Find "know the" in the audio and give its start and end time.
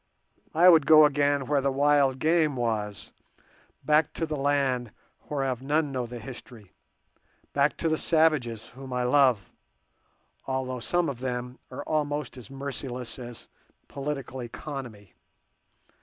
5.91-6.17